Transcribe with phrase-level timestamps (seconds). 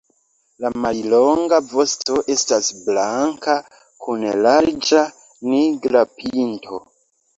[0.63, 3.57] La mallonga vosto estas blanka
[4.07, 5.05] kun larĝa
[5.53, 6.83] nigra pinto.